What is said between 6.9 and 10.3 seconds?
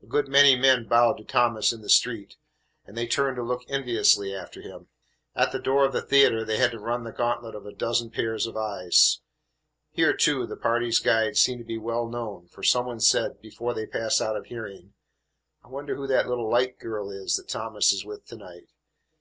the gantlet of a dozen pairs of eyes. Here,